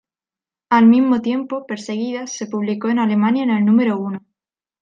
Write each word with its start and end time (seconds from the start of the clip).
Al 0.71 0.87
mismo 0.87 1.21
tiempo, 1.21 1.67
"Perseguidas" 1.67 2.31
se 2.31 2.47
publicó 2.47 2.89
en 2.89 2.97
Alemania 2.97 3.43
en 3.43 3.51
el 3.51 3.63
número 3.63 3.99
uno. 3.99 4.23